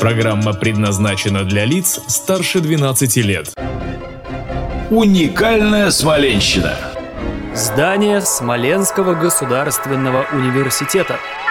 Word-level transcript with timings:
Программа 0.00 0.54
предназначена 0.54 1.44
для 1.44 1.66
лиц 1.66 2.00
старше 2.06 2.60
12 2.60 3.16
лет. 3.18 3.52
Уникальная 4.88 5.90
Смоленщина. 5.90 6.74
Здание 7.54 8.22
Смоленского 8.22 9.14
государственного 9.14 10.24
университета– 10.32 11.16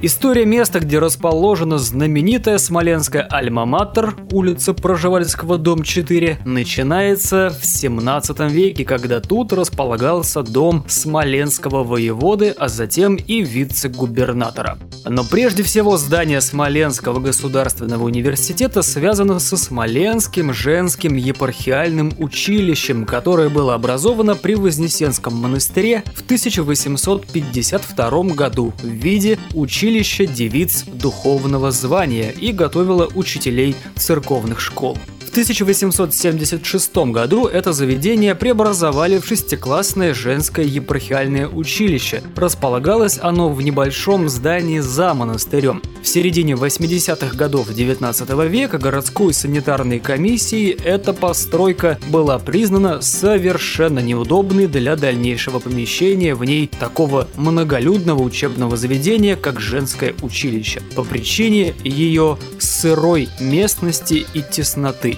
История 0.00 0.46
места, 0.46 0.78
где 0.78 1.00
расположена 1.00 1.76
знаменитая 1.76 2.58
смоленская 2.58 3.26
Альма-Матер, 3.32 4.14
улица 4.30 4.72
Проживальского, 4.72 5.58
дом 5.58 5.82
4, 5.82 6.38
начинается 6.44 7.50
в 7.50 7.66
17 7.66 8.38
веке, 8.52 8.84
когда 8.84 9.20
тут 9.20 9.52
располагался 9.52 10.44
дом 10.44 10.84
смоленского 10.86 11.82
воеводы, 11.82 12.54
а 12.56 12.68
затем 12.68 13.16
и 13.16 13.42
вице-губернатора. 13.42 14.78
Но 15.04 15.24
прежде 15.24 15.64
всего 15.64 15.96
здание 15.96 16.40
Смоленского 16.40 17.18
государственного 17.18 18.04
университета 18.04 18.82
связано 18.82 19.40
со 19.40 19.56
Смоленским 19.56 20.54
женским 20.54 21.16
епархиальным 21.16 22.12
училищем, 22.18 23.04
которое 23.04 23.48
было 23.48 23.74
образовано 23.74 24.36
при 24.36 24.54
Вознесенском 24.54 25.34
монастыре 25.34 26.04
в 26.14 26.22
1852 26.22 28.22
году 28.34 28.72
в 28.80 28.86
виде 28.86 29.40
училища 29.54 29.87
училище 29.88 30.26
девиц 30.26 30.84
духовного 30.84 31.70
звания 31.70 32.30
и 32.30 32.52
готовила 32.52 33.08
учителей 33.14 33.74
церковных 33.96 34.60
школ. 34.60 34.98
В 35.38 35.40
1876 35.40 36.96
году 37.12 37.46
это 37.46 37.72
заведение 37.72 38.34
преобразовали 38.34 39.18
в 39.18 39.24
шестиклассное 39.24 40.12
женское 40.12 40.64
епархиальное 40.64 41.46
училище. 41.46 42.24
Располагалось 42.34 43.20
оно 43.22 43.48
в 43.48 43.62
небольшом 43.62 44.28
здании 44.28 44.80
за 44.80 45.14
монастырем. 45.14 45.80
В 46.02 46.08
середине 46.08 46.54
80-х 46.54 47.36
годов 47.36 47.72
19 47.72 48.28
века 48.50 48.78
городской 48.78 49.32
санитарной 49.32 50.00
комиссией 50.00 50.72
эта 50.72 51.12
постройка 51.12 52.00
была 52.08 52.40
признана 52.40 53.00
совершенно 53.00 54.00
неудобной 54.00 54.66
для 54.66 54.96
дальнейшего 54.96 55.60
помещения 55.60 56.34
в 56.34 56.42
ней 56.44 56.66
такого 56.66 57.28
многолюдного 57.36 58.22
учебного 58.22 58.76
заведения, 58.76 59.36
как 59.36 59.60
женское 59.60 60.14
училище, 60.20 60.82
по 60.96 61.04
причине 61.04 61.74
ее 61.84 62.38
сырой 62.58 63.28
местности 63.38 64.26
и 64.34 64.42
тесноты. 64.42 65.16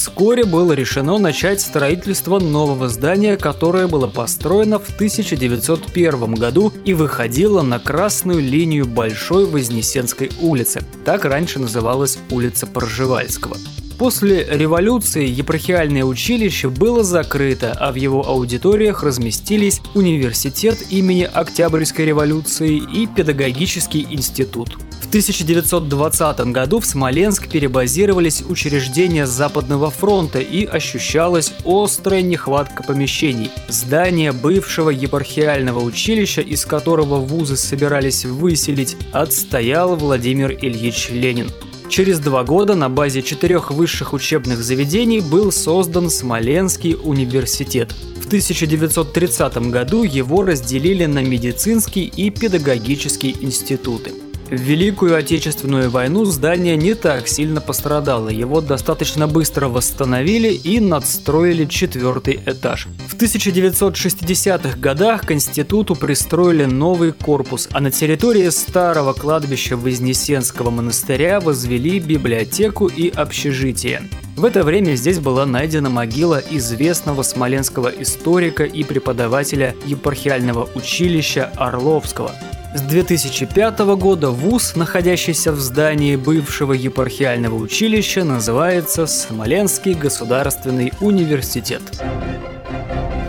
Вскоре 0.00 0.44
было 0.44 0.72
решено 0.72 1.18
начать 1.18 1.60
строительство 1.60 2.38
нового 2.38 2.88
здания, 2.88 3.36
которое 3.36 3.86
было 3.86 4.06
построено 4.06 4.78
в 4.78 4.88
1901 4.94 6.36
году 6.36 6.72
и 6.86 6.94
выходило 6.94 7.60
на 7.60 7.78
красную 7.78 8.40
линию 8.40 8.86
Большой 8.86 9.44
Вознесенской 9.44 10.30
улицы. 10.40 10.80
Так 11.04 11.26
раньше 11.26 11.58
называлась 11.58 12.18
улица 12.30 12.66
Пржевальского. 12.66 13.58
После 13.98 14.42
революции 14.50 15.28
епархиальное 15.28 16.04
училище 16.04 16.70
было 16.70 17.04
закрыто, 17.04 17.76
а 17.78 17.92
в 17.92 17.96
его 17.96 18.26
аудиториях 18.26 19.02
разместились 19.02 19.82
университет 19.94 20.78
имени 20.88 21.28
Октябрьской 21.30 22.06
революции 22.06 22.78
и 22.78 23.06
педагогический 23.06 24.06
институт. 24.10 24.78
В 25.10 25.12
1920 25.12 26.52
году 26.52 26.78
в 26.78 26.86
Смоленск 26.86 27.48
перебазировались 27.48 28.44
учреждения 28.48 29.26
Западного 29.26 29.90
фронта 29.90 30.38
и 30.38 30.64
ощущалась 30.64 31.52
острая 31.64 32.22
нехватка 32.22 32.84
помещений. 32.84 33.50
Здание 33.66 34.30
бывшего 34.30 34.88
епархиального 34.88 35.80
училища, 35.80 36.42
из 36.42 36.64
которого 36.64 37.16
вузы 37.16 37.56
собирались 37.56 38.24
выселить, 38.24 38.96
отстоял 39.10 39.96
Владимир 39.96 40.52
Ильич 40.52 41.08
Ленин. 41.10 41.50
Через 41.88 42.20
два 42.20 42.44
года 42.44 42.76
на 42.76 42.88
базе 42.88 43.22
четырех 43.22 43.72
высших 43.72 44.12
учебных 44.12 44.62
заведений 44.62 45.18
был 45.18 45.50
создан 45.50 46.08
Смоленский 46.08 46.94
университет. 46.94 47.92
В 48.22 48.26
1930 48.28 49.70
году 49.72 50.04
его 50.04 50.44
разделили 50.44 51.06
на 51.06 51.24
медицинский 51.24 52.04
и 52.04 52.30
педагогический 52.30 53.36
институты. 53.40 54.12
В 54.50 54.54
Великую 54.54 55.16
Отечественную 55.16 55.90
войну 55.90 56.24
здание 56.24 56.76
не 56.76 56.94
так 56.94 57.28
сильно 57.28 57.60
пострадало, 57.60 58.30
его 58.30 58.60
достаточно 58.60 59.28
быстро 59.28 59.68
восстановили 59.68 60.48
и 60.48 60.80
надстроили 60.80 61.66
четвертый 61.66 62.40
этаж. 62.44 62.88
В 63.06 63.14
1960-х 63.14 64.76
годах 64.76 65.24
к 65.24 65.30
институту 65.30 65.94
пристроили 65.94 66.64
новый 66.64 67.12
корпус, 67.12 67.68
а 67.70 67.80
на 67.80 67.92
территории 67.92 68.48
старого 68.48 69.12
кладбища 69.12 69.76
Вознесенского 69.76 70.70
монастыря 70.70 71.38
возвели 71.38 72.00
библиотеку 72.00 72.88
и 72.88 73.08
общежитие. 73.08 74.02
В 74.36 74.44
это 74.44 74.64
время 74.64 74.96
здесь 74.96 75.20
была 75.20 75.46
найдена 75.46 75.90
могила 75.90 76.42
известного 76.50 77.22
смоленского 77.22 77.86
историка 77.86 78.64
и 78.64 78.82
преподавателя 78.82 79.76
епархиального 79.86 80.68
училища 80.74 81.52
Орловского– 81.56 82.32
с 82.74 82.82
2005 82.82 83.78
года 83.96 84.30
вуз, 84.30 84.76
находящийся 84.76 85.52
в 85.52 85.58
здании 85.58 86.16
бывшего 86.16 86.72
епархиального 86.72 87.56
училища, 87.56 88.24
называется 88.24 89.06
Смоленский 89.06 89.94
государственный 89.94 90.92
университет. 91.00 91.82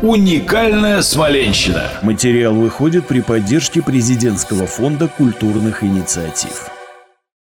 Уникальная 0.02 1.02
Смоленщина. 1.02 1.90
Материал 2.02 2.54
выходит 2.54 3.08
при 3.08 3.22
поддержке 3.22 3.82
президентского 3.82 4.66
фонда 4.66 5.08
культурных 5.08 5.84
инициатив. 5.84 6.70